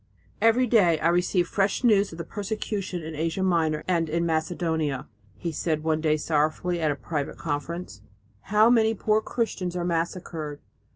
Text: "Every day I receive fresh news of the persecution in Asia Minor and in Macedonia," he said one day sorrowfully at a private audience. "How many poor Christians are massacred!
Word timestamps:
"Every 0.41 0.65
day 0.65 0.97
I 0.99 1.09
receive 1.09 1.47
fresh 1.47 1.83
news 1.83 2.11
of 2.11 2.17
the 2.17 2.23
persecution 2.23 3.03
in 3.03 3.13
Asia 3.13 3.43
Minor 3.43 3.83
and 3.87 4.09
in 4.09 4.25
Macedonia," 4.25 5.07
he 5.37 5.51
said 5.51 5.83
one 5.83 6.01
day 6.01 6.17
sorrowfully 6.17 6.81
at 6.81 6.89
a 6.89 6.95
private 6.95 7.37
audience. 7.45 8.01
"How 8.45 8.67
many 8.67 8.95
poor 8.95 9.21
Christians 9.21 9.75
are 9.75 9.85
massacred! 9.85 10.59